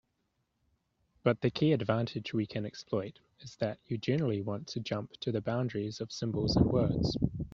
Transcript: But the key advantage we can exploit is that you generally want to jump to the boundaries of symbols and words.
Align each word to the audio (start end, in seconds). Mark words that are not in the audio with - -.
But 1.21 1.41
the 1.41 1.51
key 1.51 1.73
advantage 1.73 2.33
we 2.33 2.47
can 2.47 2.65
exploit 2.65 3.19
is 3.41 3.55
that 3.57 3.77
you 3.85 3.99
generally 3.99 4.41
want 4.41 4.65
to 4.69 4.79
jump 4.79 5.11
to 5.19 5.31
the 5.31 5.41
boundaries 5.41 6.01
of 6.01 6.11
symbols 6.11 6.55
and 6.55 6.65
words. 6.65 7.17